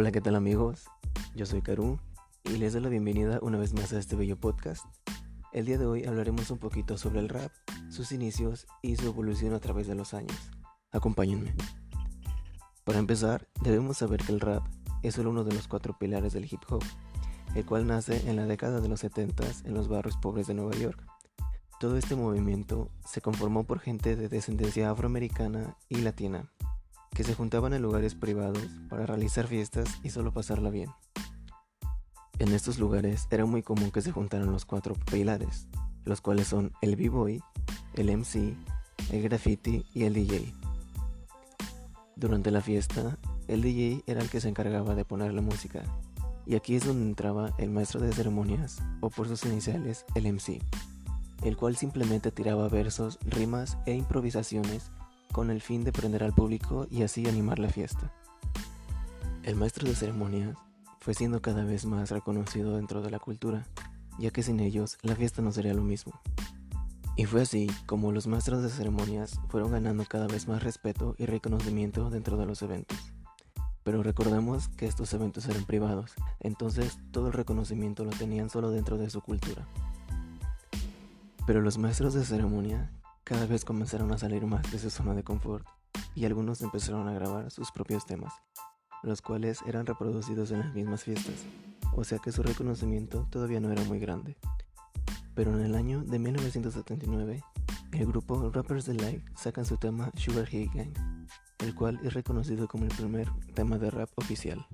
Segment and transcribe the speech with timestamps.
[0.00, 0.84] Hola, ¿qué tal amigos?
[1.34, 1.98] Yo soy Karu
[2.44, 4.86] y les doy la bienvenida una vez más a este bello podcast.
[5.52, 7.50] El día de hoy hablaremos un poquito sobre el rap,
[7.90, 10.52] sus inicios y su evolución a través de los años.
[10.92, 11.52] Acompáñenme.
[12.84, 14.62] Para empezar, debemos saber que el rap
[15.02, 16.84] es solo uno de los cuatro pilares del hip hop,
[17.56, 20.76] el cual nace en la década de los 70 en los barrios pobres de Nueva
[20.76, 21.04] York.
[21.80, 26.52] Todo este movimiento se conformó por gente de descendencia afroamericana y latina,
[27.18, 30.88] que se juntaban en lugares privados para realizar fiestas y solo pasarla bien.
[32.38, 35.66] En estos lugares era muy común que se juntaran los cuatro pilares,
[36.04, 37.42] los cuales son el b-boy,
[37.94, 38.54] el MC,
[39.10, 40.54] el graffiti y el DJ.
[42.14, 45.82] Durante la fiesta, el DJ era el que se encargaba de poner la música,
[46.46, 50.62] y aquí es donde entraba el maestro de ceremonias, o por sus iniciales, el MC,
[51.42, 54.92] el cual simplemente tiraba versos, rimas e improvisaciones
[55.32, 58.12] con el fin de prender al público y así animar la fiesta.
[59.42, 60.56] El maestro de ceremonias
[61.00, 63.66] fue siendo cada vez más reconocido dentro de la cultura,
[64.18, 66.12] ya que sin ellos la fiesta no sería lo mismo.
[67.16, 71.26] Y fue así como los maestros de ceremonias fueron ganando cada vez más respeto y
[71.26, 72.98] reconocimiento dentro de los eventos.
[73.82, 78.98] Pero recordemos que estos eventos eran privados, entonces todo el reconocimiento lo tenían solo dentro
[78.98, 79.66] de su cultura.
[81.46, 82.92] Pero los maestros de ceremonia
[83.28, 85.66] cada vez comenzaron a salir más de su zona de confort
[86.14, 88.32] y algunos empezaron a grabar sus propios temas,
[89.02, 91.44] los cuales eran reproducidos en las mismas fiestas,
[91.94, 94.38] o sea que su reconocimiento todavía no era muy grande.
[95.34, 97.44] Pero en el año de 1979,
[97.92, 100.94] el grupo Rappers Delight sacan su tema Sugar Hill Gang,
[101.58, 104.66] el cual es reconocido como el primer tema de rap oficial.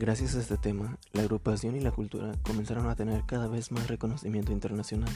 [0.00, 3.86] Gracias a este tema, la agrupación y la cultura comenzaron a tener cada vez más
[3.86, 5.14] reconocimiento internacional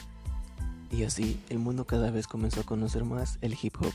[0.91, 3.93] y así el mundo cada vez comenzó a conocer más el hip hop.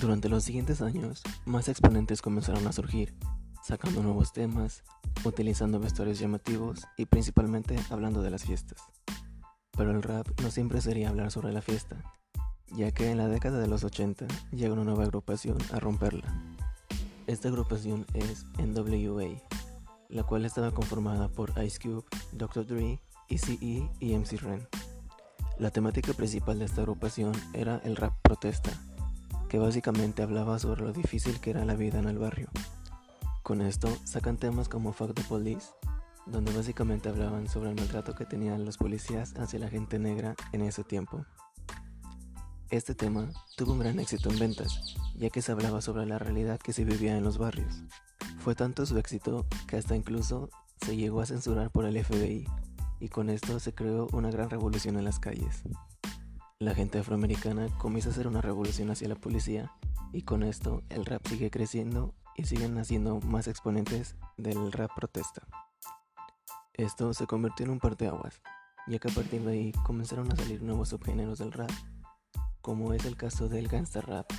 [0.00, 3.14] Durante los siguientes años, más exponentes comenzaron a surgir,
[3.62, 4.84] sacando nuevos temas,
[5.24, 8.80] utilizando vestuarios llamativos y principalmente hablando de las fiestas.
[9.72, 12.02] Pero el rap no siempre sería hablar sobre la fiesta,
[12.76, 16.32] ya que en la década de los 80 llega una nueva agrupación a romperla.
[17.26, 19.42] Esta agrupación es NWA,
[20.08, 22.66] la cual estaba conformada por Ice Cube, Dr.
[22.66, 24.66] Dre, ECE y MC Ren.
[25.58, 28.70] La temática principal de esta agrupación era el rap protesta,
[29.48, 32.48] que básicamente hablaba sobre lo difícil que era la vida en el barrio.
[33.42, 35.70] Con esto sacan temas como Fuck the Police,
[36.26, 40.62] donde básicamente hablaban sobre el maltrato que tenían los policías hacia la gente negra en
[40.62, 41.26] ese tiempo.
[42.70, 46.60] Este tema tuvo un gran éxito en ventas, ya que se hablaba sobre la realidad
[46.60, 47.82] que se vivía en los barrios.
[48.38, 52.46] Fue tanto su éxito que hasta incluso se llegó a censurar por el FBI,
[53.00, 55.62] y con esto se creó una gran revolución en las calles.
[56.60, 59.72] La gente afroamericana comienza a hacer una revolución hacia la policía
[60.12, 65.46] y con esto el rap sigue creciendo y siguen naciendo más exponentes del rap protesta.
[66.72, 68.40] Esto se convirtió en un parteaguas,
[68.86, 71.70] ya que a partir de ahí comenzaron a salir nuevos subgéneros del rap,
[72.60, 74.30] como es el caso del gangsta rap,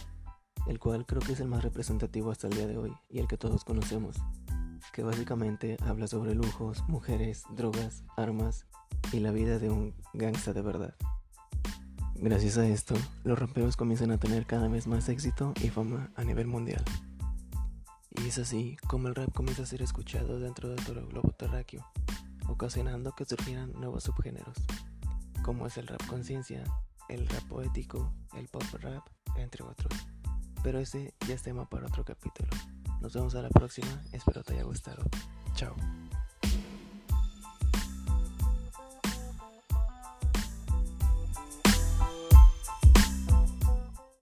[0.68, 3.28] el cual creo que es el más representativo hasta el día de hoy y el
[3.28, 4.18] que todos conocemos,
[4.91, 8.66] que básicamente habla sobre lujos, mujeres, drogas, armas
[9.11, 10.95] y la vida de un gangsta de verdad.
[12.16, 16.23] Gracias a esto, los raperos comienzan a tener cada vez más éxito y fama a
[16.23, 16.83] nivel mundial.
[18.11, 21.31] Y es así como el rap comienza a ser escuchado dentro de todo el globo
[21.31, 21.85] terráqueo,
[22.47, 24.57] ocasionando que surgieran nuevos subgéneros,
[25.44, 26.63] como es el rap conciencia,
[27.07, 29.07] el rap poético, el pop rap,
[29.38, 29.94] entre otros.
[30.61, 32.49] Pero ese ya es tema para otro capítulo.
[33.01, 35.03] Nos vemos a la próxima, espero te haya gustado.
[35.55, 35.75] Chao.